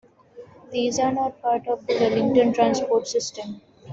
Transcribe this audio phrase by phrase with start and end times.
[0.71, 3.61] These are not part of the Wellington transport system.